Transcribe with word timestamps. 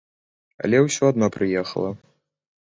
Але 0.67 0.77
ўсё 0.85 1.03
адно 1.13 1.29
прыехала. 1.37 1.93